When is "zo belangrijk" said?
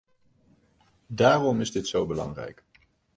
1.87-2.63